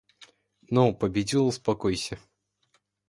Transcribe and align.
Ну 0.71 0.95
победил 0.95 1.43
и 1.45 1.49
успокойся! 1.49 2.17